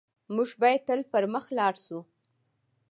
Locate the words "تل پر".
0.87-1.23